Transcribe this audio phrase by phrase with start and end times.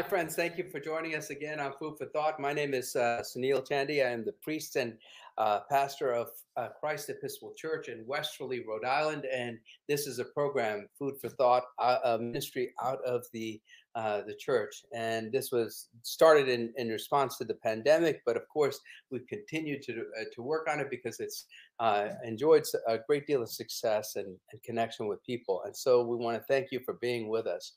[0.00, 0.34] Hi, friends.
[0.34, 2.40] Thank you for joining us again on Food for Thought.
[2.40, 4.02] My name is uh, Sunil Chandy.
[4.02, 4.96] I am the priest and
[5.36, 9.26] uh, pastor of uh, Christ Episcopal Church in Westerly, Rhode Island.
[9.26, 9.58] And
[9.90, 13.60] this is a program, Food for Thought, uh, a ministry out of the
[13.94, 14.84] uh, the church.
[14.94, 18.80] And this was started in, in response to the pandemic, but of course,
[19.10, 21.44] we've continued to, uh, to work on it because it's
[22.24, 25.60] enjoyed a great deal of success and, and connection with people.
[25.66, 27.72] And so we want to thank you for being with us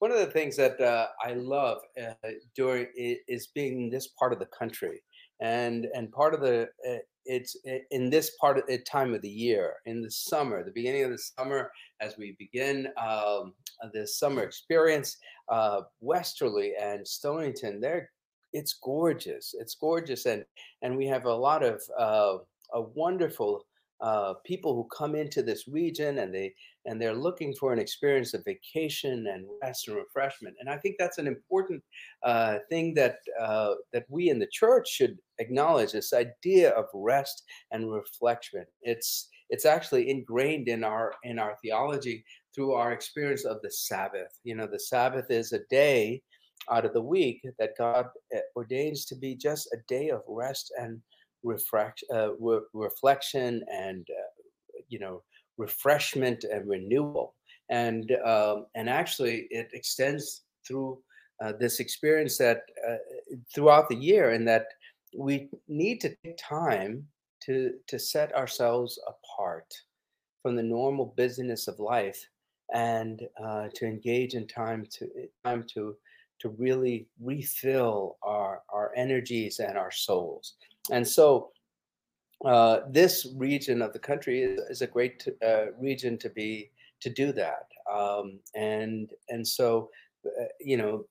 [0.00, 4.32] one of the things that uh, I love uh, during is being in this part
[4.32, 5.02] of the country,
[5.40, 7.56] and and part of the uh, it's
[7.90, 11.10] in this part of the time of the year in the summer, the beginning of
[11.10, 11.70] the summer,
[12.00, 13.52] as we begin um,
[13.92, 15.18] this summer experience,
[15.50, 18.10] uh, Westerly and Stonington, they're
[18.52, 19.54] it's gorgeous.
[19.58, 20.44] It's gorgeous, and
[20.82, 22.38] and we have a lot of uh,
[22.72, 23.66] a wonderful
[24.02, 26.54] uh, people who come into this region and they
[26.86, 30.56] and they're looking for an experience of vacation and rest and refreshment.
[30.60, 31.82] And I think that's an important
[32.22, 35.92] uh, thing that uh, that we in the church should acknowledge.
[35.92, 38.64] This idea of rest and reflection.
[38.82, 44.38] It's it's actually ingrained in our in our theology through our experience of the Sabbath.
[44.44, 46.22] You know, the Sabbath is a day
[46.70, 50.72] out of the week that God eh, ordains to be just a day of rest
[50.78, 51.00] and
[51.42, 55.22] reflect, uh, re- reflection and uh, you know
[55.58, 57.34] refreshment and renewal.
[57.68, 60.98] And um, and actually it extends through
[61.42, 62.96] uh, this experience that uh,
[63.54, 64.66] throughout the year and that
[65.16, 67.06] we need to take time
[67.44, 69.72] to to set ourselves apart
[70.42, 72.20] from the normal busyness of life
[72.74, 75.08] and uh, to engage in time to
[75.44, 75.96] time to
[76.40, 80.54] to really refill our our energies and our souls
[80.90, 81.50] and so
[82.44, 86.70] uh, this region of the country is, is a great uh, region to be
[87.00, 87.66] to do that.
[87.92, 89.90] Um, and and so,
[90.24, 91.04] uh, you know,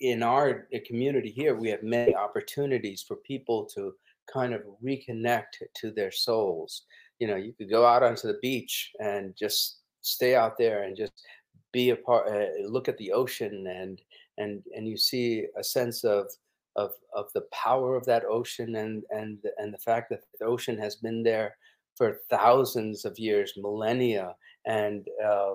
[0.00, 3.94] in our uh, community here, we have many opportunities for people to
[4.30, 6.82] kind of reconnect to their souls.
[7.18, 10.96] You know, you could go out onto the beach and just stay out there and
[10.96, 11.12] just
[11.72, 14.02] be a part, uh, look at the ocean, and
[14.36, 16.26] and and you see a sense of
[16.76, 20.78] of of the power of that ocean and and and the fact that the ocean
[20.78, 21.56] has been there
[21.96, 24.34] for thousands of years, millennia,
[24.66, 25.54] and uh,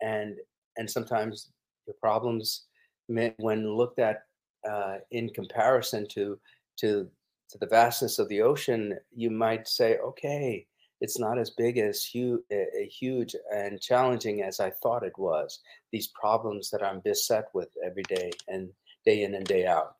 [0.00, 0.36] and
[0.76, 1.50] and sometimes
[1.86, 2.66] the problems
[3.08, 4.22] when looked at
[4.68, 6.38] uh, in comparison to
[6.78, 7.08] to
[7.50, 10.64] to the vastness of the ocean, you might say, okay,
[11.00, 12.42] it's not as big as huge,
[12.96, 15.58] huge and challenging as I thought it was.
[15.90, 18.70] These problems that I'm beset with every day and
[19.04, 19.96] day in and day out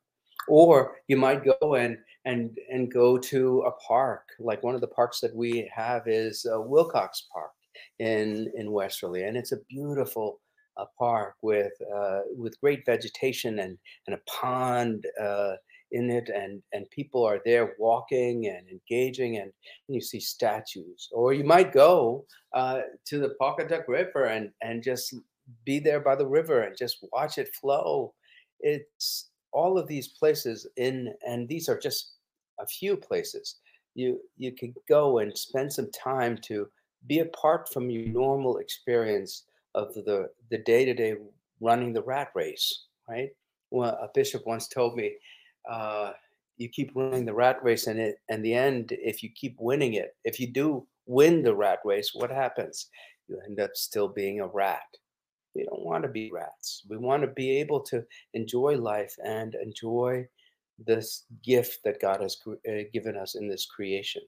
[0.51, 4.29] or you might go and and and go to a park.
[4.39, 7.53] Like one of the parks that we have is uh, wilcox park
[7.99, 10.41] in in westerly and it's a beautiful
[10.77, 15.55] uh, park with uh, with great vegetation and and a pond uh,
[15.93, 19.53] in it and and people are there walking and engaging and,
[19.89, 21.09] and you see statues.
[21.13, 25.15] Or you might go uh, to the Pawcatuck River and and just
[25.65, 28.15] be there by the river and just watch it flow.
[28.61, 32.13] It's all of these places in and these are just
[32.59, 33.57] a few places.
[33.95, 36.69] You you could go and spend some time to
[37.07, 39.45] be apart from your normal experience
[39.75, 41.17] of the the day-to-day
[41.61, 43.31] running the rat race right?
[43.71, 45.17] Well a bishop once told me
[45.71, 46.13] uh,
[46.57, 49.95] you keep running the rat race and it and the end if you keep winning
[49.95, 52.87] it if you do win the rat race what happens?
[53.29, 54.83] You end up still being a rat
[55.55, 56.85] we don't want to be rats.
[56.89, 58.05] We want to be able to
[58.35, 60.27] enjoy life and enjoy
[60.79, 64.23] this gift that God has uh, given us in this creation.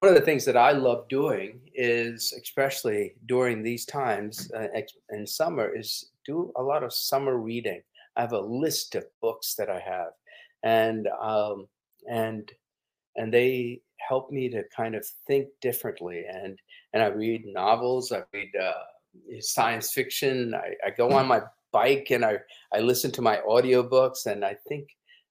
[0.00, 4.66] One of the things that I love doing is, especially during these times uh,
[5.10, 7.80] in summer, is do a lot of summer reading.
[8.16, 10.12] I have a list of books that I have,
[10.62, 11.66] and um,
[12.10, 12.50] and
[13.16, 16.24] and they help me to kind of think differently.
[16.30, 16.58] And
[16.92, 18.12] and I read novels.
[18.12, 18.72] I read uh,
[19.40, 20.54] science fiction.
[20.54, 22.38] I, I go on my bike and I,
[22.72, 24.88] I listen to my audiobooks and I think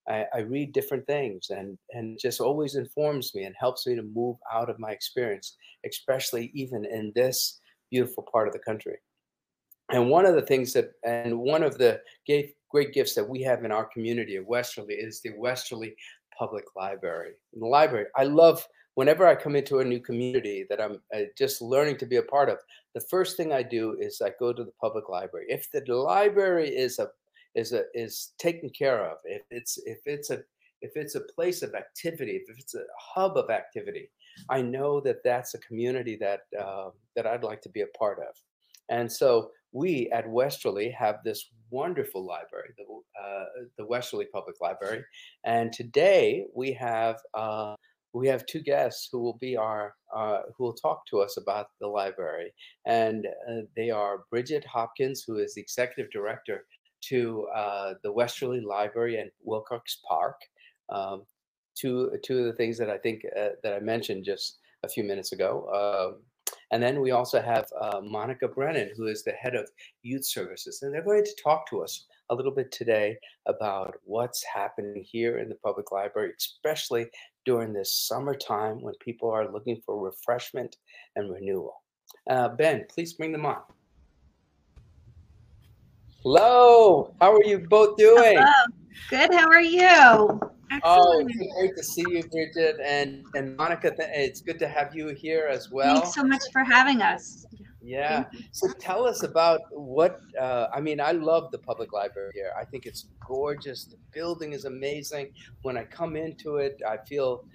[0.08, 4.04] I, I, read different things and, and just always informs me and helps me to
[4.04, 5.56] move out of my experience,
[5.90, 8.98] especially even in this beautiful part of the country.
[9.90, 12.02] And one of the things that, and one of the
[12.70, 15.96] great gifts that we have in our community of Westerly is the Westerly
[16.38, 17.34] Public Library.
[17.54, 18.66] In the library, I love
[18.96, 22.24] whenever I come into a new community that I'm uh, just learning to be a
[22.24, 22.58] part of,
[22.94, 25.48] the first thing I do is I go to the public library.
[25.50, 27.10] If the library is a
[27.56, 30.44] is a is taken care of, if it's if it's a
[30.82, 34.10] if it's a place of activity, if it's a hub of activity,
[34.50, 38.20] I know that that's a community that uh, that I'd like to be a part
[38.20, 38.36] of.
[38.90, 42.84] And so we at Westerly have this wonderful library, the,
[43.20, 43.46] uh,
[43.78, 45.04] the Westerly Public Library.
[45.44, 47.76] And today we have uh,
[48.14, 51.68] we have two guests who will be our uh, who will talk to us about
[51.82, 52.54] the library,
[52.86, 56.66] and uh, they are Bridget Hopkins, who is the executive director
[57.10, 60.40] to uh, the Westerly Library and Wilcox Park.
[60.90, 61.24] Um,
[61.76, 65.04] two two of the things that I think uh, that I mentioned just a few
[65.04, 65.68] minutes ago.
[65.74, 66.22] Um,
[66.72, 69.70] and then we also have uh, Monica Brennan, who is the head of
[70.02, 74.44] youth services, and they're going to talk to us a little bit today about what's
[74.44, 77.06] happening here in the public library, especially
[77.46, 80.76] during this summertime when people are looking for refreshment
[81.16, 81.76] and renewal.
[82.30, 83.62] Uh, ben, please bring them on.
[86.24, 88.38] Hello, how are you both doing?
[88.38, 88.66] Hello.
[89.10, 90.40] Good, how are you?
[90.84, 93.94] Oh, it's great to see you, Bridget and and Monica.
[94.00, 95.98] It's good to have you here as well.
[95.98, 97.46] Thanks so much for having us.
[97.84, 98.26] Yeah.
[98.52, 101.02] So tell us about what uh, I mean.
[101.02, 102.52] I love the public library here.
[102.58, 103.84] I think it's gorgeous.
[103.86, 105.34] The building is amazing.
[105.64, 107.46] When I come into it, I feel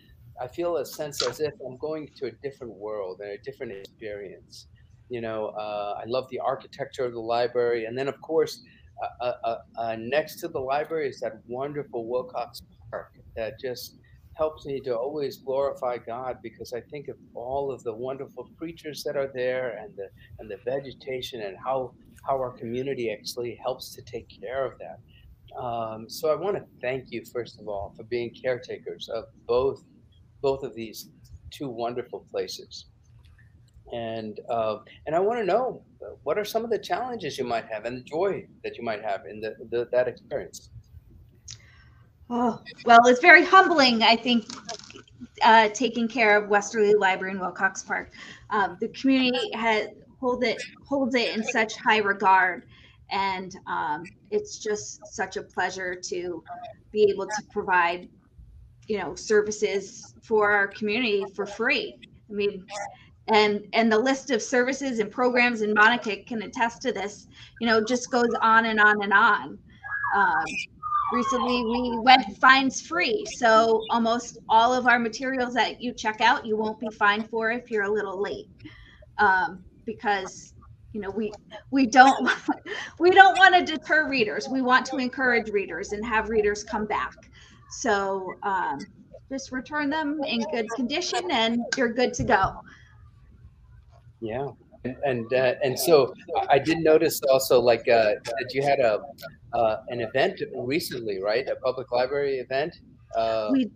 [0.40, 3.72] I feel a sense as if I'm going to a different world and a different
[3.72, 4.66] experience.
[5.08, 8.62] You know, uh, I love the architecture of the library, and then of course,
[9.02, 12.60] uh, uh, uh next to the library is that wonderful Wilcox
[12.90, 13.96] Park that just
[14.38, 19.02] helps me to always glorify God because I think of all of the wonderful creatures
[19.04, 20.08] that are there and the
[20.38, 21.92] and the vegetation and how
[22.26, 24.98] how our community actually helps to take care of that.
[25.60, 29.82] Um, so I want to thank you first of all for being caretakers of both
[30.40, 31.10] both of these
[31.50, 32.86] two wonderful places.
[33.92, 35.82] And uh, and I want to know
[36.22, 39.02] what are some of the challenges you might have and the joy that you might
[39.02, 40.70] have in the, the that experience.
[42.30, 44.44] Oh, well, it's very humbling, I think,
[45.42, 48.12] uh, taking care of Westerly Library in Wilcox Park.
[48.50, 49.88] Um, the community has
[50.20, 52.64] hold it holds it in such high regard,
[53.10, 56.42] and um, it's just such a pleasure to
[56.92, 58.08] be able to provide,
[58.86, 61.96] you know, services for our community for free.
[62.28, 62.66] I mean,
[63.28, 67.26] and and the list of services and programs, and Monica can attest to this.
[67.60, 69.58] You know, just goes on and on and on.
[70.14, 70.44] Um,
[71.12, 73.24] recently we went fines free.
[73.36, 77.50] So almost all of our materials that you check out you won't be fined for
[77.50, 78.48] if you're a little late.
[79.18, 80.54] Um, because
[80.92, 81.32] you know we
[81.70, 82.30] we don't
[82.98, 84.48] we don't want to deter readers.
[84.48, 87.14] We want to encourage readers and have readers come back.
[87.70, 88.78] So um,
[89.30, 92.60] just return them in good condition and you're good to go.
[94.20, 94.48] Yeah
[94.84, 96.14] and uh, and so
[96.48, 99.00] I did notice also like uh, that you had a
[99.52, 101.48] uh, an event recently, right?
[101.48, 102.74] A public library event.
[103.16, 103.70] Uh, we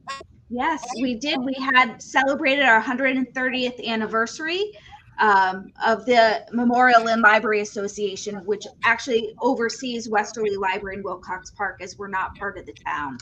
[0.51, 1.39] yes, we did.
[1.41, 4.73] We had celebrated our 130th anniversary
[5.19, 11.81] um, of the Memorial and Library Association, which actually oversees Westerly Library in Wilcox Park,
[11.81, 13.19] as we're not part of the town.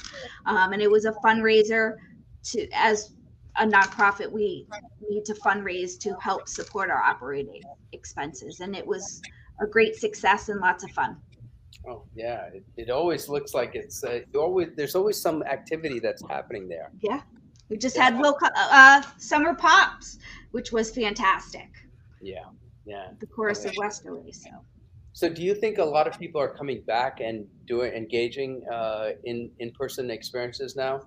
[0.46, 1.96] Um, and it was a fundraiser
[2.42, 3.12] to as
[3.56, 4.66] a nonprofit, we
[5.08, 8.60] need to fundraise to help support our operating expenses.
[8.60, 9.20] And it was
[9.60, 11.16] a great success and lots of fun.
[11.88, 16.22] Oh yeah, it, it always looks like it's uh, always there's always some activity that's
[16.28, 16.90] happening there.
[17.00, 17.22] Yeah,
[17.70, 20.18] we just had Will uh, uh, Summer Pops,
[20.50, 21.68] which was fantastic.
[22.20, 22.44] Yeah,
[22.84, 23.08] yeah.
[23.18, 24.32] The chorus of Westerly.
[24.32, 24.50] So.
[25.12, 29.10] So, do you think a lot of people are coming back and doing engaging uh,
[29.24, 31.02] in in person experiences now?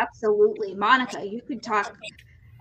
[0.00, 0.74] Absolutely.
[0.74, 1.96] Monica, you could talk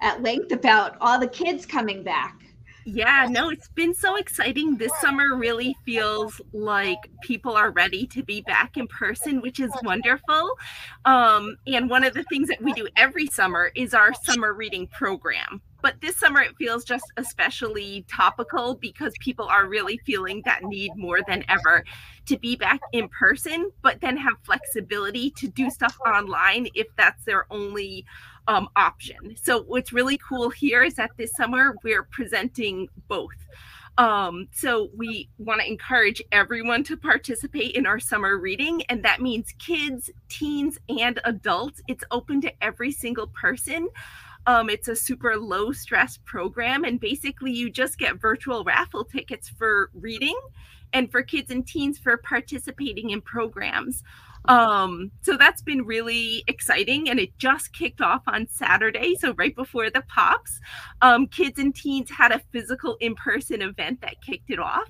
[0.01, 2.43] at length about all the kids coming back.
[2.85, 4.75] Yeah, no, it's been so exciting.
[4.75, 9.71] This summer really feels like people are ready to be back in person, which is
[9.83, 10.51] wonderful.
[11.05, 14.87] Um, and one of the things that we do every summer is our summer reading
[14.87, 15.61] program.
[15.83, 20.95] But this summer, it feels just especially topical because people are really feeling that need
[20.95, 21.83] more than ever
[22.25, 27.25] to be back in person, but then have flexibility to do stuff online if that's
[27.25, 28.05] their only
[28.47, 29.35] um, option.
[29.35, 33.35] So what's really cool here is that this summer we're presenting both.
[33.97, 39.21] Um, so we want to encourage everyone to participate in our summer reading, and that
[39.21, 41.81] means kids, teens, and adults.
[41.87, 43.89] It's open to every single person.
[44.45, 49.49] Um, it's a super low stress program, and basically, you just get virtual raffle tickets
[49.49, 50.37] for reading
[50.91, 54.03] and for kids and teens for participating in programs.
[54.45, 59.15] Um, so that's been really exciting, and it just kicked off on Saturday.
[59.15, 60.59] So right before the pops,
[61.01, 64.89] um, kids and teens had a physical in-person event that kicked it off.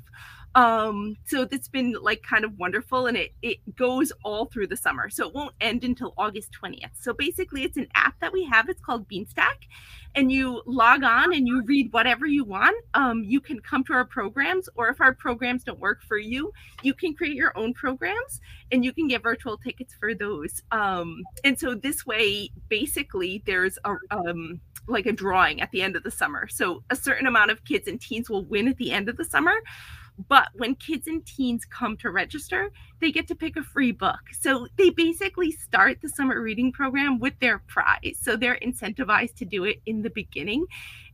[0.56, 4.78] Um, so it's been like kind of wonderful and it, it goes all through the
[4.78, 5.10] summer.
[5.10, 6.92] So it won't end until August 20th.
[7.00, 8.70] So basically it's an app that we have.
[8.70, 9.68] It's called Beanstack
[10.16, 12.76] and you log on and you read whatever you want.
[12.94, 16.54] Um, you can come to our programs or if our programs don't work for you,
[16.84, 18.40] you can create your own programs
[18.72, 20.62] and you can get virtual tickets for those.
[20.72, 25.96] Um, and so this way, basically there's a, um, like a drawing at the end
[25.96, 26.48] of the summer.
[26.48, 29.26] So a certain amount of kids and teens will win at the end of the
[29.26, 29.56] summer
[30.28, 34.20] but when kids and teens come to register, they get to pick a free book.
[34.40, 38.18] So they basically start the summer reading program with their prize.
[38.22, 40.66] So they're incentivized to do it in the beginning.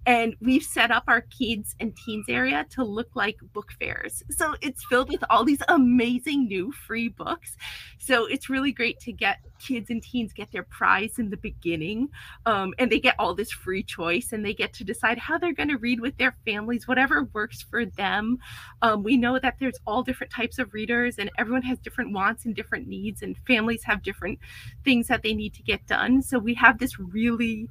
[0.06, 4.24] And we've set up our kids and teens area to look like book fairs.
[4.29, 7.56] So it's filled with all these amazing new free books.
[7.98, 12.10] So it's really great to get kids and teens get their prize in the beginning.
[12.46, 15.53] Um, and they get all this free choice and they get to decide how they're
[15.53, 18.38] going to read with their families, whatever works for them.
[18.82, 22.46] Um, we know that there's all different types of readers and everyone has different wants
[22.46, 24.39] and different needs, and families have different
[24.84, 26.22] things that they need to get done.
[26.22, 27.68] So we have this really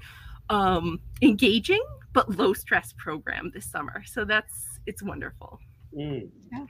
[0.51, 4.03] um, engaging but low stress program this summer.
[4.05, 5.61] So that's it's wonderful.
[5.97, 6.29] Mm.
[6.53, 6.65] Yeah.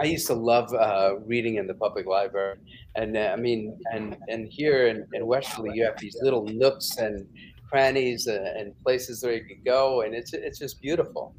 [0.00, 2.56] I used to love uh, reading in the public library,
[2.96, 6.96] and uh, I mean, and and here in, in Westerly, you have these little nooks
[6.96, 7.26] and
[7.68, 11.34] crannies and, uh, and places where you can go, and it's it's just beautiful.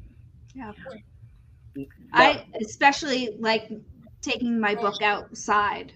[0.54, 0.72] Yeah.
[2.12, 3.72] I especially like
[4.22, 5.92] taking my book outside,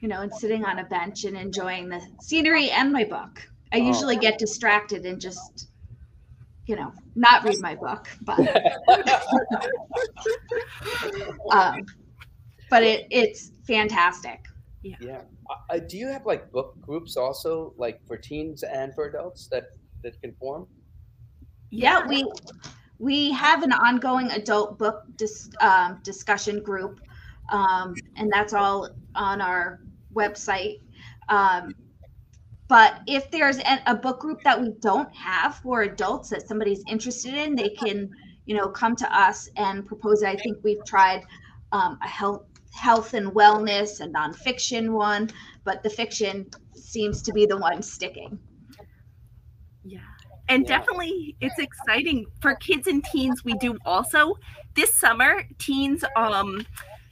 [0.00, 3.40] you know, and sitting on a bench and enjoying the scenery and my book.
[3.74, 3.86] I oh.
[3.86, 5.68] usually get distracted and just,
[6.66, 8.38] you know, not read my book, but
[11.50, 11.84] um,
[12.70, 14.44] but it it's fantastic.
[14.82, 14.96] Yeah.
[15.00, 15.22] yeah.
[15.70, 19.64] Uh, do you have like book groups also, like for teens and for adults that
[20.04, 20.68] that can form?
[21.70, 22.24] Yeah, we
[23.00, 27.00] we have an ongoing adult book dis, um, discussion group,
[27.50, 29.80] um, and that's all on our
[30.14, 30.80] website.
[31.28, 31.74] Um,
[32.74, 37.32] but if there's a book group that we don't have for adults that somebody's interested
[37.32, 38.10] in, they can,
[38.46, 40.26] you know, come to us and propose it.
[40.26, 41.22] I think we've tried
[41.70, 45.30] um, a health health and wellness and nonfiction one,
[45.62, 48.40] but the fiction seems to be the one sticking.
[49.84, 50.00] Yeah.
[50.48, 50.76] And yeah.
[50.76, 53.44] definitely it's exciting for kids and teens.
[53.44, 54.34] We do also
[54.74, 56.66] this summer, teens um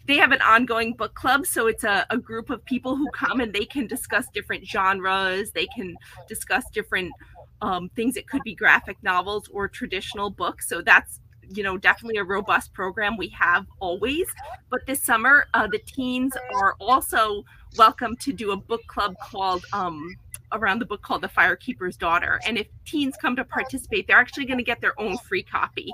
[0.06, 3.40] they have an ongoing book club so it's a, a group of people who come
[3.40, 5.96] and they can discuss different genres they can
[6.28, 7.12] discuss different
[7.62, 8.16] um, things.
[8.16, 12.74] It could be graphic novels or traditional books so that's you know definitely a robust
[12.74, 14.26] program we have always.
[14.68, 17.44] But this summer uh, the teens are also
[17.78, 20.14] welcome to do a book club called um,
[20.52, 22.40] around the book called The Firekeeper's Daughter.
[22.46, 25.92] And if teens come to participate, they're actually going to get their own free copy.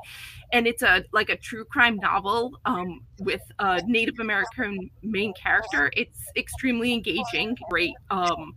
[0.52, 5.90] And it's a like a true crime novel um, with a Native American main character.
[5.96, 7.94] It's extremely engaging, great.
[8.10, 8.54] Um,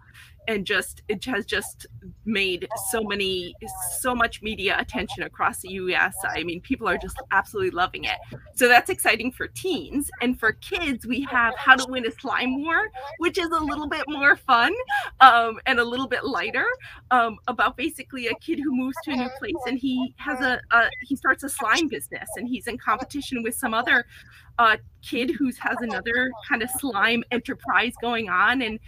[0.48, 1.86] and just it has just
[2.26, 3.56] made so many
[4.00, 6.16] so much media attention across the US.
[6.28, 8.18] I mean, people are just absolutely loving it.
[8.56, 10.10] So that's exciting for teens.
[10.22, 13.88] And for kids, we have How to Win a Slime War, which is a little
[13.88, 14.74] bit more fun
[15.20, 16.66] um, and a little bit lighter
[17.12, 20.60] um, about basically a kid who moves to a new place and he has a,
[20.72, 24.06] a he starts a slime business and he's in competition with some other
[24.60, 28.80] uh, kid who has another kind of slime enterprise going on and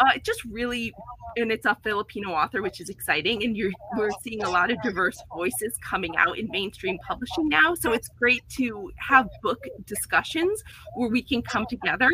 [0.00, 0.92] uh, just really
[1.36, 4.80] and it's a filipino author which is exciting and you're we're seeing a lot of
[4.82, 7.74] diverse voices coming out in mainstream publishing now.
[7.74, 10.62] So it's great to have book discussions
[10.94, 12.10] where we can come together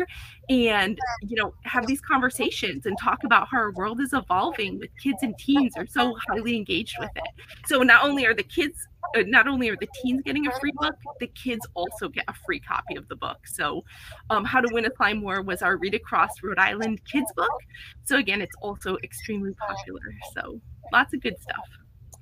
[0.49, 4.89] and you know have these conversations and talk about how our world is evolving with
[5.01, 5.73] kids and teens.
[5.77, 7.23] Are so highly engaged with it.
[7.65, 10.95] So not only are the kids not only are the teens getting a free book,
[11.19, 13.47] the kids also get a free copy of the book.
[13.47, 13.83] So,
[14.29, 17.51] um, How to Win a Slime War was our Read Across Rhode Island kids book.
[18.05, 20.01] So, again, it's also extremely popular.
[20.33, 20.59] So,
[20.91, 21.65] lots of good stuff.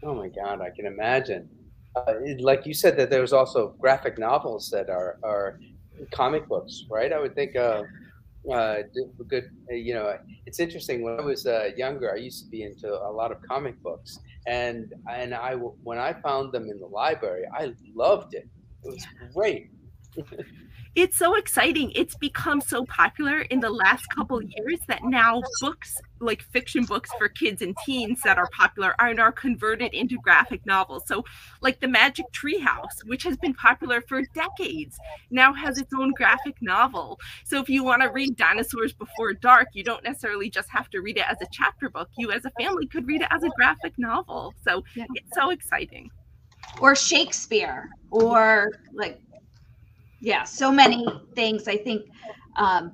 [0.03, 1.49] Oh my God, I can imagine.
[1.95, 5.59] Uh, like you said, that there's also graphic novels that are, are
[6.11, 7.11] comic books, right?
[7.11, 7.55] I would think.
[7.55, 7.83] Uh,
[8.51, 8.77] uh,
[9.27, 9.49] good.
[9.69, 11.03] Uh, you know, it's interesting.
[11.03, 14.19] When I was uh, younger, I used to be into a lot of comic books,
[14.47, 18.47] and and I when I found them in the library, I loved it.
[18.83, 19.69] It was great.
[20.97, 21.91] it's so exciting.
[21.93, 27.11] It's become so popular in the last couple years that now books, like fiction books
[27.19, 31.03] for kids and teens that are popular, are now converted into graphic novels.
[31.05, 31.23] So,
[31.61, 34.97] like the Magic Tree House, which has been popular for decades,
[35.29, 37.19] now has its own graphic novel.
[37.45, 41.01] So, if you want to read Dinosaurs Before Dark, you don't necessarily just have to
[41.01, 42.09] read it as a chapter book.
[42.17, 44.51] You, as a family, could read it as a graphic novel.
[44.63, 45.05] So, yeah.
[45.13, 46.09] it's so exciting.
[46.81, 49.21] Or Shakespeare, or like
[50.19, 51.05] yeah, so many
[51.35, 51.67] things.
[51.67, 52.07] I think
[52.55, 52.93] um,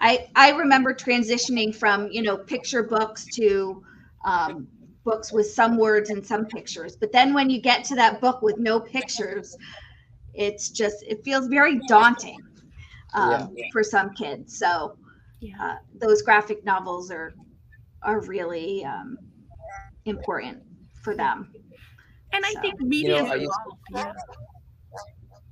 [0.00, 3.82] I I remember transitioning from you know picture books to
[4.24, 4.68] um,
[5.04, 6.96] books with some words and some pictures.
[6.96, 9.56] But then when you get to that book with no pictures,
[10.34, 12.40] it's just it feels very daunting
[13.14, 13.66] um, yeah.
[13.72, 14.58] for some kids.
[14.58, 14.96] So
[15.60, 17.34] uh, those graphic novels are
[18.02, 19.16] are really um,
[20.04, 20.62] important
[21.02, 21.50] for them.
[22.32, 23.48] And I think media you
[23.92, 24.12] know,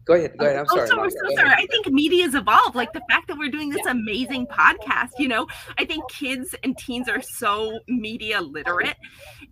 [0.04, 0.36] Go ahead.
[0.36, 0.58] Go ahead.
[0.58, 0.88] I'm sorry.
[0.92, 1.50] Oh, so, so sorry.
[1.50, 2.74] I think media's evolved.
[2.74, 5.46] Like the fact that we're doing this amazing podcast, you know,
[5.78, 8.96] I think kids and teens are so media literate.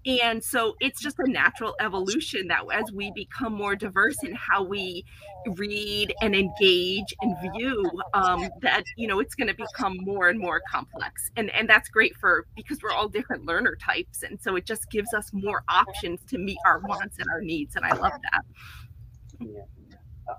[0.07, 4.65] And so it's just a natural evolution that as we become more diverse in how
[4.65, 5.05] we
[5.57, 10.39] read and engage and view, um, that, you know, it's going to become more and
[10.39, 11.31] more complex.
[11.37, 14.25] And, and that's great for because we're all different learner types.
[14.25, 17.77] And so it just gives us more options to meet our wants and our needs.
[17.77, 18.43] And I love that.
[19.41, 19.63] Yeah.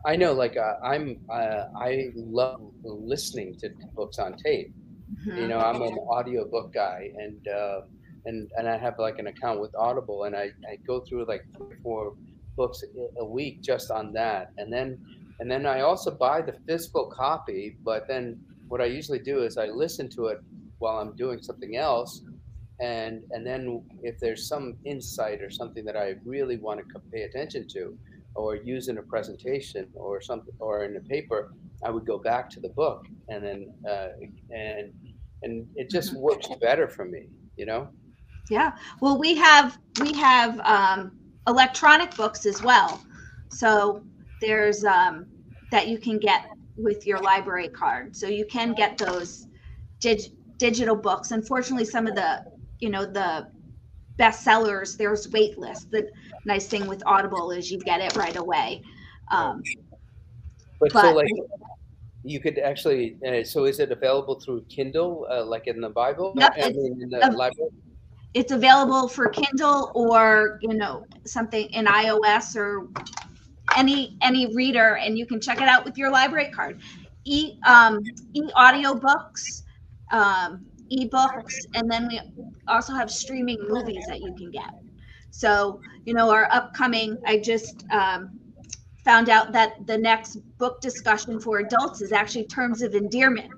[0.06, 4.74] I know, like uh, I'm, uh, I love listening to books on tape.
[5.28, 5.38] Mm-hmm.
[5.38, 7.82] You know, I'm an audio book guy, and uh,
[8.26, 11.44] and and I have like an account with Audible, and I, I go through like
[11.58, 12.16] three, four
[12.56, 12.84] books
[13.20, 14.98] a week just on that, and then
[15.40, 17.78] and then I also buy the physical copy.
[17.84, 20.40] But then what I usually do is I listen to it
[20.80, 22.22] while I'm doing something else,
[22.80, 27.24] and and then if there's some insight or something that I really want to pay
[27.24, 27.98] attention to,
[28.36, 32.50] or use in a presentation or something or in a paper, I would go back
[32.52, 34.10] to the book and then uh,
[34.50, 34.94] and
[35.44, 36.22] and it just mm-hmm.
[36.22, 37.90] works better for me, you know.
[38.50, 38.74] Yeah.
[39.00, 41.12] Well, we have we have um,
[41.48, 43.02] electronic books as well.
[43.50, 44.04] So
[44.40, 45.26] there's um,
[45.72, 46.46] that you can get
[46.78, 48.16] with your library card.
[48.16, 49.48] So you can get those
[50.00, 51.32] dig- digital books.
[51.32, 52.44] Unfortunately, some of the
[52.80, 53.48] you know the
[54.18, 55.86] bestsellers there's wait lists.
[55.86, 56.10] The
[56.46, 58.82] nice thing with audible is you get it right away.
[59.30, 59.64] Um,
[60.80, 61.28] but, but so like
[62.24, 66.34] you could actually uh, so is it available through kindle uh, like in the bible?
[66.38, 67.72] Yep, I mean, in the uh, library?
[68.34, 72.88] it's available for kindle or you know something in ios or
[73.76, 76.82] any any reader and you can check it out with your library card.
[77.24, 78.00] E um
[78.34, 79.64] e audio books
[80.12, 82.20] um ebooks, and then we
[82.68, 84.74] also have streaming movies that you can get.
[85.32, 88.40] So, you know, our upcoming, I just um,
[89.04, 93.52] found out that the next book discussion for adults is actually Terms of Endearment.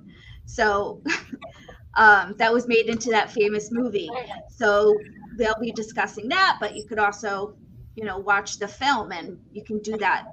[0.45, 1.01] So,
[1.95, 4.09] um, that was made into that famous movie.
[4.49, 4.95] So,
[5.37, 7.55] they'll be discussing that, but you could also,
[7.95, 10.25] you know, watch the film and you can do that.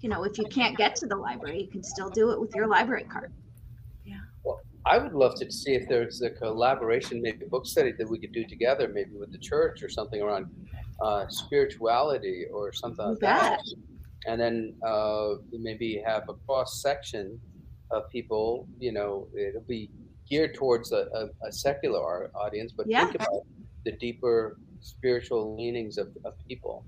[0.00, 2.54] You know, if you can't get to the library, you can still do it with
[2.54, 3.32] your library card.
[4.86, 8.18] I would love to see if there's a collaboration, maybe a book study that we
[8.18, 10.46] could do together, maybe with the church or something around
[11.00, 13.60] uh, spirituality or something like that.
[14.26, 17.40] And then uh, maybe have a cross section
[17.90, 18.68] of people.
[18.78, 19.90] You know, it'll be
[20.28, 23.04] geared towards a, a, a secular audience, but yeah.
[23.04, 23.42] think about
[23.84, 26.84] the deeper spiritual leanings of, of people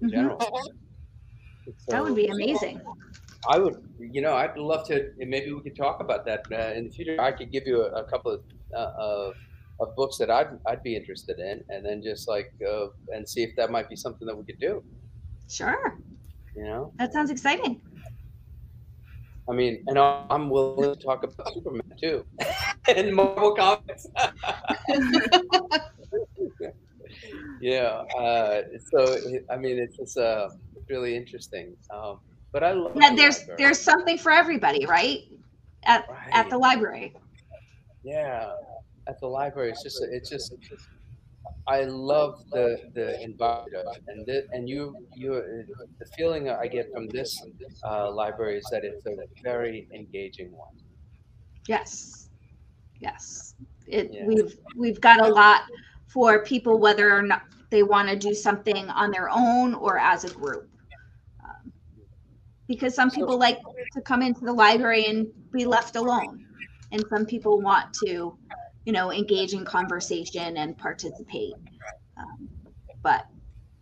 [0.00, 0.16] in mm-hmm.
[0.16, 0.40] general.
[0.40, 2.80] So, that would be amazing.
[3.48, 5.12] I would, you know, I'd love to.
[5.18, 7.20] Maybe we could talk about that uh, in the future.
[7.20, 8.42] I could give you a, a couple of,
[8.76, 9.34] uh, of,
[9.80, 13.42] of books that I'd I'd be interested in, and then just like uh, and see
[13.42, 14.82] if that might be something that we could do.
[15.48, 15.98] Sure.
[16.54, 17.80] You know, that sounds exciting.
[19.48, 22.24] I mean, and I'm willing to talk about Superman too,
[22.94, 24.06] and Marvel comics.
[27.60, 28.02] yeah.
[28.18, 29.16] Uh, so
[29.50, 30.50] I mean, it's just uh,
[30.88, 31.74] really interesting.
[31.90, 32.20] Um,
[32.52, 33.62] but I love yeah, there's library.
[33.62, 35.20] there's something for everybody, right?
[35.84, 36.28] At right.
[36.32, 37.14] at the library.
[38.02, 38.52] Yeah,
[39.06, 40.54] at the library, it's just it's just
[41.66, 45.64] I love the the environment and the, and you you
[45.98, 47.40] the feeling I get from this
[47.84, 50.74] uh, library is that it's a very engaging one.
[51.68, 52.30] Yes,
[52.98, 53.54] yes.
[53.86, 54.24] It yeah.
[54.26, 55.62] we've we've got a lot
[56.06, 60.24] for people whether or not they want to do something on their own or as
[60.24, 60.69] a group
[62.70, 63.58] because some people like
[63.92, 66.46] to come into the library and be left alone.
[66.92, 68.38] And some people want to
[68.84, 71.54] you know engage in conversation and participate.
[72.16, 72.48] Um,
[73.02, 73.26] but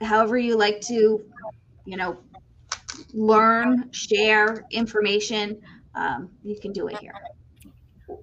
[0.01, 1.21] however you like to
[1.85, 2.17] you know
[3.13, 5.61] learn share information
[5.95, 7.15] um, you can do it here.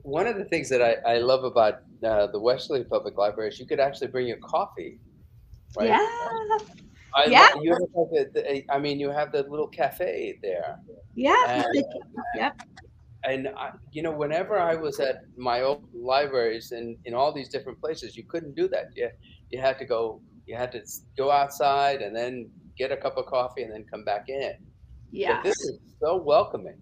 [0.02, 3.60] One of the things that i, I love about uh, the westerly public library is
[3.60, 5.00] you could actually bring your coffee
[5.78, 5.90] right?
[5.90, 6.76] yeah
[7.16, 7.50] I yeah.
[7.62, 10.78] you have like a, I mean, you have the little cafe there.
[11.16, 11.46] Yeah.
[11.48, 12.62] And, uh, yep.
[13.24, 17.50] And I, you know, whenever I was at my old libraries and in all these
[17.50, 18.88] different places, you couldn't do that.
[18.96, 19.10] You,
[19.50, 20.22] you had to go.
[20.46, 20.82] You had to
[21.18, 24.54] go outside and then get a cup of coffee and then come back in.
[25.10, 25.38] Yeah.
[25.38, 26.78] But this is so welcoming.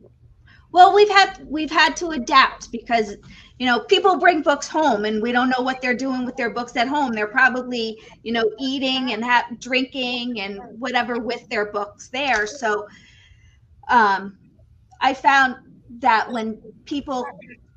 [0.74, 3.16] Well, we've had we've had to adapt because
[3.60, 6.50] you know people bring books home and we don't know what they're doing with their
[6.50, 7.14] books at home.
[7.14, 12.48] They're probably you know eating and have drinking and whatever with their books there.
[12.48, 12.88] So
[13.88, 14.38] um,
[15.00, 15.58] I found
[16.00, 17.26] that when people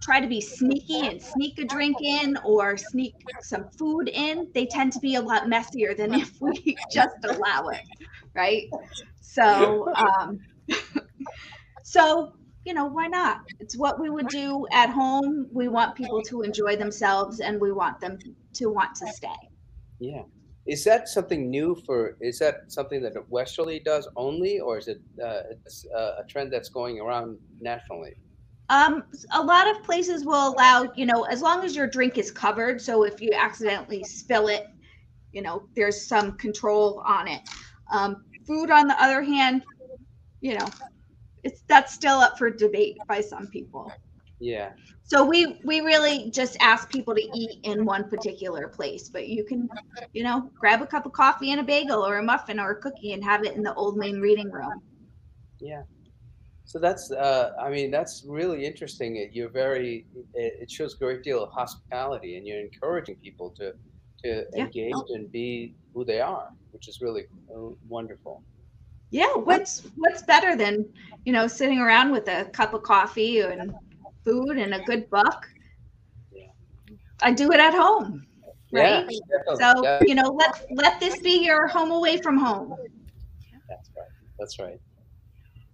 [0.01, 4.65] try to be sneaky and sneak a drink in or sneak some food in, they
[4.65, 7.83] tend to be a lot messier than if we just allow it,
[8.35, 8.71] right?
[9.21, 10.41] So, um,
[11.83, 12.33] so
[12.67, 13.43] you know, why not?
[13.61, 15.47] It's what we would do at home.
[15.53, 18.19] We want people to enjoy themselves, and we want them
[18.55, 19.29] to want to stay.
[20.01, 20.23] Yeah.
[20.67, 22.17] Is that something new for?
[22.21, 25.43] Is that something that Westerly does only, or is it uh,
[25.95, 28.17] a trend that's going around nationally?
[28.69, 32.33] Um, a lot of places will allow, you know, as long as your drink is
[32.33, 32.81] covered.
[32.81, 34.67] So if you accidentally spill it,
[35.31, 37.43] you know, there's some control on it.
[37.93, 39.63] Um, food, on the other hand,
[40.41, 40.67] you know,
[41.47, 43.85] it's that's still up for debate by some people.
[44.39, 44.71] Yeah.
[45.03, 49.45] So we we really just ask people to eat in one particular place, but you
[49.45, 49.69] can,
[50.13, 52.77] you know, grab a cup of coffee and a bagel or a muffin or a
[52.85, 54.83] cookie and have it in the old main reading room.
[55.61, 55.83] Yeah.
[56.65, 59.11] So that's, uh, I mean, that's really interesting.
[59.33, 60.05] You're very,
[60.35, 63.73] it shows a great deal of hospitality, and you're encouraging people to
[64.25, 64.65] to yeah.
[64.65, 68.43] engage and be who they are, which is really uh, wonderful.
[69.11, 70.85] Yeah, what's what's better than
[71.25, 73.73] you know sitting around with a cup of coffee and
[74.25, 75.49] food and a good book?
[77.23, 78.27] I do it at home,
[78.73, 79.07] right?
[79.09, 82.77] Yeah, so you know, let let this be your home away from home.
[83.69, 84.07] That's right.
[84.39, 84.81] That's right.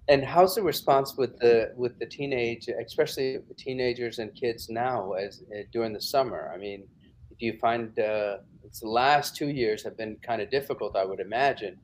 [0.09, 5.43] And how's the response with the with the teenage, especially teenagers and kids now, as
[5.57, 6.51] uh, during the summer?
[6.55, 6.87] I mean,
[7.41, 10.97] do you find uh, it's the last two years have been kind of difficult?
[10.97, 11.79] I would imagine.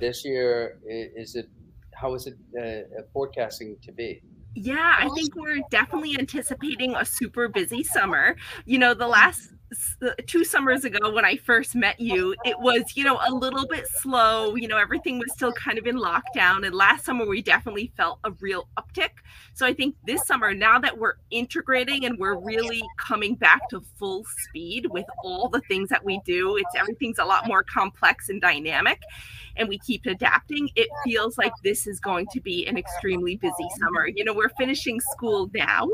[0.00, 1.48] This year, is it
[1.94, 4.22] how is it uh, forecasting to be?
[4.54, 8.36] Yeah, I think we're definitely anticipating a super busy summer.
[8.64, 9.50] You know, the last
[10.26, 13.86] two summers ago when I first met you, it was, you know, a little bit
[14.00, 14.54] slow.
[14.54, 16.64] You know, everything was still kind of in lockdown.
[16.64, 19.10] And last summer, we definitely felt a real uptick.
[19.54, 23.82] So I think this summer, now that we're integrating and we're really coming back to
[23.98, 28.28] full speed with all the things that we do, it's everything's a lot more complex
[28.28, 29.02] and dynamic
[29.56, 33.68] and we keep adapting, it feels like this is going to be an extremely busy
[33.78, 34.06] summer.
[34.06, 35.88] You know, we're finishing school now,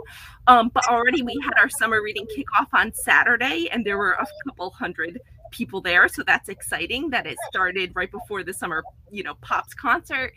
[0.46, 4.26] um, but already we had our summer reading kickoff on Saturday, and there were a
[4.46, 5.20] couple hundred
[5.52, 6.08] people there.
[6.08, 10.32] So that's exciting that it started right before the summer, you know, Pops concert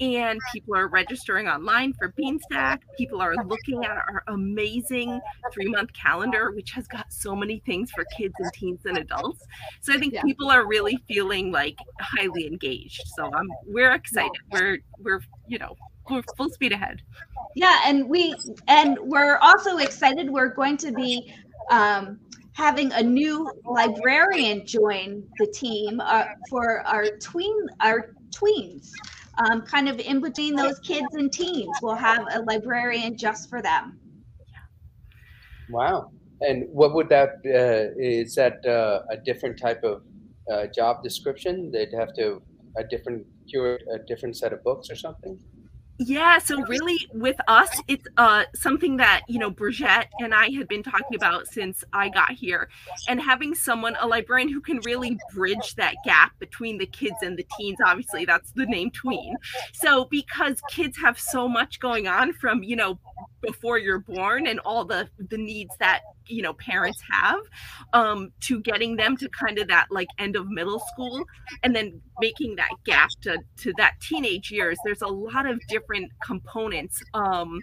[0.00, 2.80] and people are registering online for Beanstack.
[2.98, 5.20] People are looking at our amazing
[5.52, 9.44] three month calendar, which has got so many things for kids and teens and adults.
[9.80, 10.22] So I think yeah.
[10.22, 13.02] people are really feeling like highly engaged.
[13.16, 14.32] So um, we're excited.
[14.52, 15.74] We're we're you know
[16.10, 17.00] we're full speed ahead.
[17.54, 18.34] Yeah, and we
[18.68, 20.28] and we're also excited.
[20.28, 21.32] We're going to be
[21.70, 22.20] um,
[22.52, 28.90] having a new librarian join the team uh, for our tween our tweens
[29.38, 31.76] um, kind of in between those kids and teens.
[31.82, 33.98] We'll have a librarian just for them.
[35.70, 36.10] Wow.
[36.40, 40.02] And what would that, uh, is that uh, a different type of
[40.50, 41.70] uh, job description?
[41.72, 42.42] They'd have to,
[42.78, 45.38] a different, curate a different set of books or something?
[45.98, 50.68] Yeah, so really with us, it's uh, something that, you know, Bridget and I had
[50.68, 52.68] been talking about since I got here.
[53.08, 57.38] And having someone, a librarian who can really bridge that gap between the kids and
[57.38, 59.36] the teens, obviously that's the name tween.
[59.72, 62.98] So because kids have so much going on from, you know,
[63.40, 67.40] before you're born and all the the needs that you know parents have
[67.92, 71.24] um to getting them to kind of that like end of middle school
[71.62, 76.10] and then making that gap to to that teenage years there's a lot of different
[76.24, 77.60] components um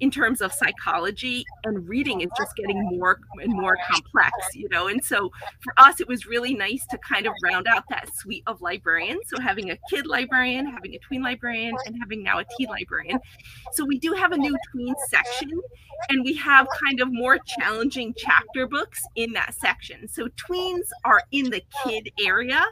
[0.00, 4.88] in terms of psychology and reading is just getting more and more complex you know?
[4.88, 5.30] And so
[5.60, 9.22] for us it was really nice to kind of round out that suite of librarians.
[9.28, 13.18] So having a kid librarian having a tween librarian and having now a teen librarian.
[13.72, 15.50] So we do have a new tween section
[16.08, 20.08] and we have kind of more challenging chapter books in that section.
[20.08, 22.64] So tweens are in the kid area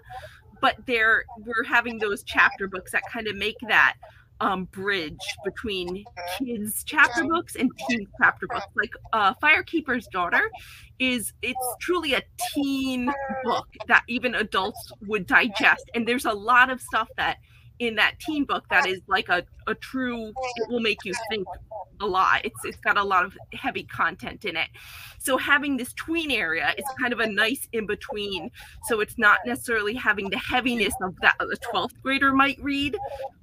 [0.61, 3.97] but they're we're having those chapter books that kind of make that
[4.40, 6.05] um, bridge between
[6.38, 8.66] kids chapter books and teen chapter books.
[8.75, 10.51] Like uh, Firekeeper's Daughter
[10.99, 13.12] is it's truly a teen
[13.44, 17.38] book that even adults would digest, and there's a lot of stuff that
[17.81, 21.47] in that teen book that is like a, a true it will make you think
[22.00, 22.44] a lot.
[22.44, 24.68] It's it's got a lot of heavy content in it.
[25.18, 28.50] So having this tween area is kind of a nice in between.
[28.85, 32.96] So it's not necessarily having the heaviness of that a 12th grader might read,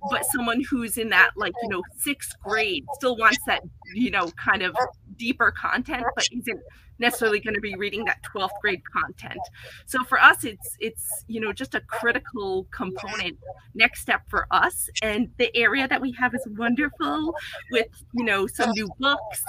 [0.10, 4.30] but someone who's in that like, you know, sixth grade still wants that, you know,
[4.32, 4.76] kind of
[5.18, 6.60] deeper content, but isn't
[7.02, 9.40] necessarily going to be reading that 12th grade content.
[9.88, 13.38] So for us, it's it's you know just a critical component
[13.74, 14.90] next step for us.
[15.02, 17.36] And the area that we have is wonderful
[17.72, 19.44] with you know some new books,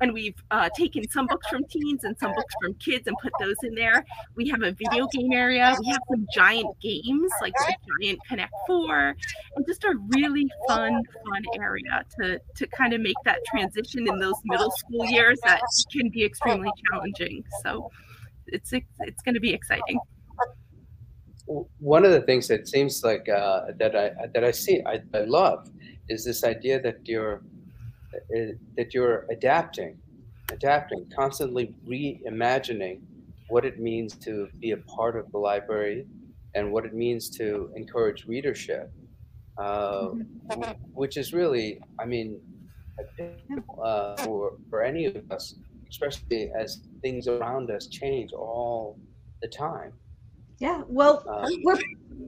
[0.00, 3.32] and we've uh, taken some books from teens and some books from kids and put
[3.40, 4.04] those in there.
[4.36, 5.74] We have a video game area.
[5.80, 9.16] We have some giant games like the Giant Connect Four,
[9.56, 14.18] and just a really fun fun area to to kind of make that transition in
[14.18, 17.44] those middle school years that can be extremely challenging challenging.
[17.62, 17.90] So
[18.46, 19.98] it's it's going to be exciting.
[21.78, 25.20] One of the things that seems like uh, that I that I see I, I
[25.20, 25.68] love
[26.08, 27.42] is this idea that you're
[28.14, 29.98] uh, that you're adapting,
[30.50, 33.00] adapting, constantly reimagining
[33.48, 36.06] what it means to be a part of the library
[36.54, 38.90] and what it means to encourage readership,
[39.58, 40.08] uh,
[40.92, 42.40] which is really, I mean,
[43.82, 45.54] uh, for for any of us,
[45.88, 48.98] especially as things around us change all
[49.42, 49.92] the time.
[50.58, 51.78] Yeah, well, uh, we're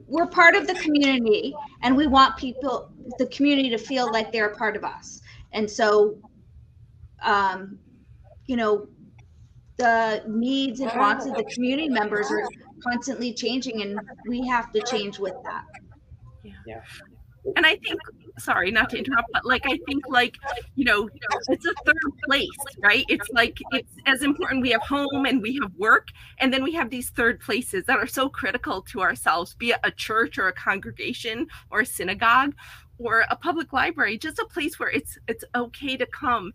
[0.07, 1.53] we're part of the community,
[1.83, 5.21] and we want people, the community, to feel like they're a part of us.
[5.51, 6.17] And so,
[7.23, 7.77] um,
[8.45, 8.87] you know,
[9.77, 12.47] the needs and wants of the community members are
[12.83, 15.63] constantly changing, and we have to change with that.
[16.43, 16.53] Yeah.
[16.65, 16.81] yeah.
[17.57, 17.99] And I think
[18.37, 20.37] sorry not to interrupt but like i think like
[20.75, 21.09] you know
[21.49, 22.49] it's a third place
[22.81, 23.05] right?
[23.09, 26.73] It's like it's as important we have home and we have work and then we
[26.73, 30.47] have these third places that are so critical to ourselves be it a church or
[30.47, 32.53] a congregation or a synagogue
[32.97, 36.51] or a public library just a place where it's it's okay to come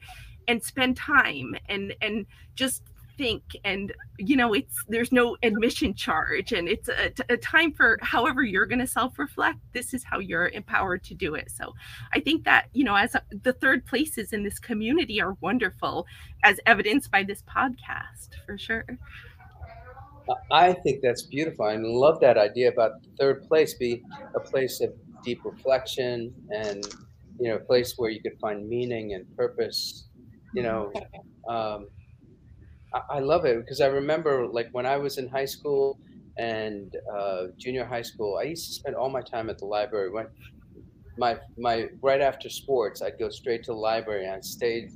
[0.48, 2.82] and spend time and and just
[3.16, 7.98] think and you know it's there's no admission charge and it's a, a time for
[8.02, 11.50] however you're going to self-reflect this is how you're empowered to do it.
[11.50, 11.74] So
[12.12, 16.07] i think that you know as a, the third places in this community are wonderful
[16.44, 18.85] as evidenced by this podcast for sure.
[20.50, 21.66] I think that's beautiful.
[21.66, 24.02] I love that idea about the third place be
[24.35, 26.85] a place of deep reflection and
[27.38, 30.09] you know a place where you could find meaning and purpose
[30.55, 30.92] you know
[31.48, 31.88] um,
[33.11, 35.99] I love it because I remember like when I was in high school
[36.38, 40.11] and uh, junior high school, I used to spend all my time at the library.
[40.11, 40.27] When
[41.18, 44.90] my my right after sports, I'd go straight to the library and I'd stay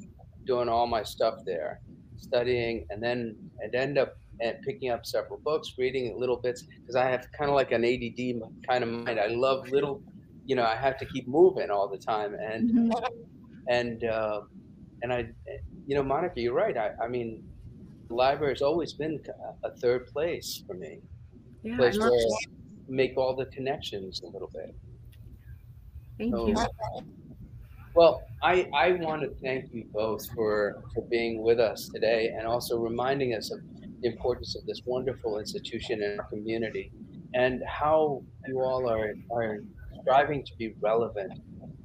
[0.45, 1.81] doing all my stuff there,
[2.17, 6.97] studying, and then I'd end up and picking up several books, reading little bits because
[6.97, 9.21] I have kind of like an ADD kind of mind.
[9.21, 10.03] I love little,
[10.47, 13.05] you know, I have to keep moving all the time, and mm-hmm.
[13.69, 14.41] and uh,
[15.03, 15.29] and I,
[15.87, 16.77] you know, Monica, you're right.
[16.77, 17.43] I, I mean,
[18.11, 20.99] the library has always been uh, a third place for me.
[21.63, 22.27] Yeah, place where I
[22.89, 24.75] make all the connections a little bit.
[26.19, 26.57] Thank so, you.
[27.95, 32.47] Well, I, I want to thank you both for, for being with us today and
[32.47, 33.61] also reminding us of
[34.01, 36.93] the importance of this wonderful institution in our community
[37.35, 39.59] and how you all are, are
[40.03, 41.33] striving to be relevant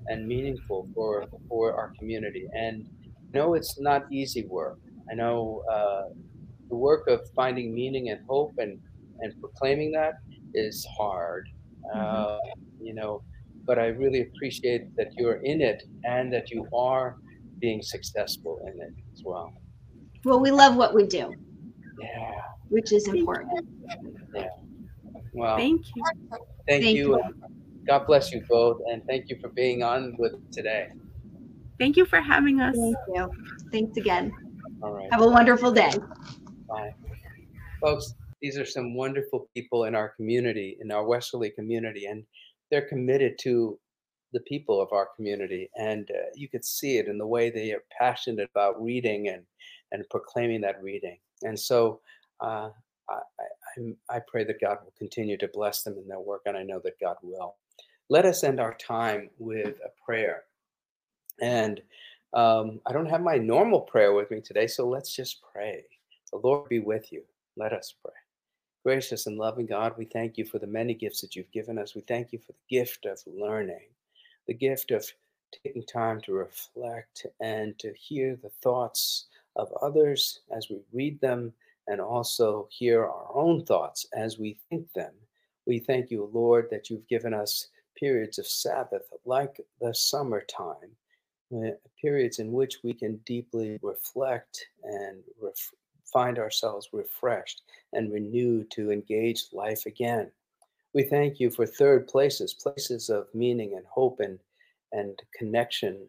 [0.07, 2.47] and meaningful for, for our community.
[2.53, 2.87] And
[3.33, 4.79] no, it's not easy work.
[5.09, 6.13] I know uh,
[6.69, 8.79] the work of finding meaning and hope and,
[9.19, 10.15] and proclaiming that
[10.53, 11.47] is hard,
[11.95, 11.99] mm-hmm.
[11.99, 12.37] uh,
[12.81, 13.21] you know,
[13.65, 17.17] but I really appreciate that you're in it and that you are
[17.59, 19.53] being successful in it as well.
[20.23, 21.33] Well, we love what we do.
[21.99, 22.41] Yeah.
[22.69, 23.67] Which is important.
[24.33, 24.47] Yeah.
[25.33, 26.03] Well, thank you.
[26.67, 27.15] Thank, thank you.
[27.15, 27.35] you.
[27.87, 28.81] God bless you both.
[28.91, 30.89] And thank you for being on with today.
[31.79, 32.75] Thank you for having us.
[32.75, 33.31] Thank you.
[33.71, 34.31] Thanks again.
[34.85, 35.07] All right.
[35.11, 35.91] Have a wonderful day.
[36.69, 36.93] Bye.
[37.81, 42.23] Folks, these are some wonderful people in our community, in our Westerly community, and
[42.69, 43.79] they're committed to
[44.31, 45.71] the people of our community.
[45.75, 49.41] And uh, you could see it in the way they are passionate about reading and,
[49.91, 51.17] and proclaiming that reading.
[51.41, 52.01] And so
[52.39, 52.69] uh,
[53.09, 53.19] I,
[53.79, 56.61] I, I pray that God will continue to bless them in their work, and I
[56.61, 57.55] know that God will.
[58.07, 60.43] Let us end our time with a prayer.
[61.41, 61.81] And
[62.35, 65.85] um, I don't have my normal prayer with me today, so let's just pray.
[66.31, 67.23] The Lord be with you.
[67.55, 68.13] Let us pray.
[68.83, 71.95] Gracious and loving God, we thank you for the many gifts that you've given us.
[71.95, 73.87] We thank you for the gift of learning,
[74.47, 75.09] the gift of
[75.63, 81.53] taking time to reflect and to hear the thoughts of others as we read them
[81.87, 85.13] and also hear our own thoughts as we think them.
[85.65, 87.67] We thank you, Lord, that you've given us
[87.97, 90.91] periods of Sabbath like the summertime
[91.53, 91.69] Uh,
[92.01, 95.73] periods in which we can deeply reflect and ref-
[96.11, 97.61] find ourselves refreshed
[97.93, 100.31] and renewed to engage life again.
[100.95, 104.39] We thank you for third places, places of meaning and hope and,
[104.91, 106.07] and connection,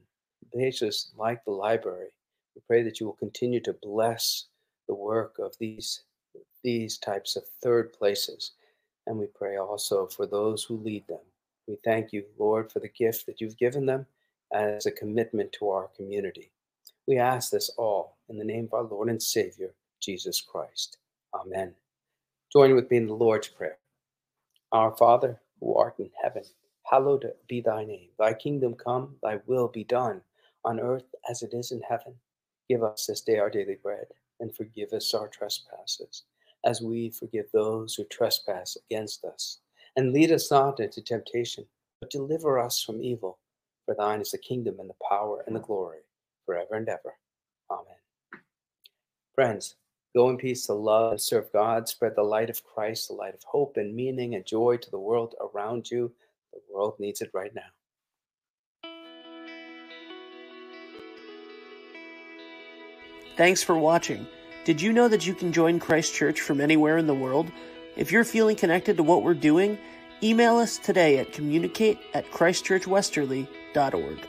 [0.55, 2.09] places like the library.
[2.55, 4.47] We pray that you will continue to bless
[4.89, 6.05] the work of these,
[6.65, 8.53] these types of third places.
[9.07, 11.25] And we pray also for those who lead them.
[11.69, 14.07] We thank you, Lord, for the gift that you've given them
[14.53, 16.51] as a commitment to our community.
[17.07, 20.99] We ask this all in the name of our Lord and Savior, Jesus Christ.
[21.35, 21.75] Amen.
[22.53, 23.79] Join with me in the Lord's Prayer.
[24.73, 26.43] Our Father, who art in heaven,
[26.85, 28.09] hallowed be thy name.
[28.19, 30.21] Thy kingdom come, thy will be done,
[30.65, 32.15] on earth as it is in heaven.
[32.69, 34.07] Give us this day our daily bread,
[34.41, 36.25] and forgive us our trespasses,
[36.65, 39.59] as we forgive those who trespass against us.
[39.97, 41.65] And lead us not into temptation,
[42.01, 43.39] but deliver us from evil.
[43.87, 46.01] For thine is the kingdom and the power and the glory
[46.45, 47.15] forever and ever.
[47.71, 48.43] Amen.
[49.35, 49.77] Friends,
[50.15, 51.89] go in peace to love and serve God.
[51.89, 54.99] Spread the light of Christ, the light of hope and meaning and joy to the
[54.99, 56.13] world around you.
[56.53, 57.63] The world needs it right now.
[63.37, 64.27] Thanks for watching.
[64.65, 67.53] Did you know that you can join Christ Church from anywhere in the world?
[67.95, 69.79] If you're feeling connected to what we're doing,
[70.23, 74.29] email us today at communicate at christchurchwesterly.org.